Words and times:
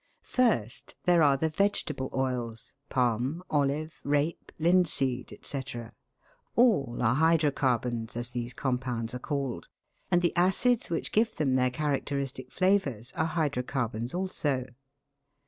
First 0.23 0.95
there 1.03 1.21
are 1.21 1.37
the 1.37 1.49
vegetable 1.49 2.09
oils, 2.11 2.73
palm, 2.89 3.43
olive, 3.51 4.01
rape, 4.03 4.51
lin 4.57 4.83
seed, 4.83 5.37
&c. 5.43 5.61
All 6.55 6.97
are 7.03 7.13
hydro 7.13 7.51
carbons, 7.51 8.15
as 8.15 8.29
these 8.29 8.51
compounds 8.55 9.13
are 9.13 9.19
called, 9.19 9.67
and 10.09 10.23
the 10.23 10.35
acids 10.35 10.89
which 10.89 11.11
give 11.11 11.35
them 11.35 11.53
their 11.53 11.69
characteristic 11.69 12.51
flavours 12.51 13.11
are 13.11 13.25
hydro 13.27 13.61
carbons 13.61 14.11
also. 14.15 14.69